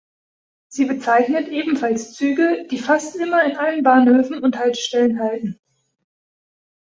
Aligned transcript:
Sie 0.67 0.85
bezeichnet 0.85 1.47
ebenfalls 1.49 2.13
Züge, 2.15 2.65
die 2.71 2.79
fast 2.79 3.15
immer 3.17 3.43
in 3.43 3.55
allen 3.55 3.83
Bahnhöfen 3.83 4.39
und 4.39 4.57
Haltestellen 4.57 5.19
halten. 5.19 5.59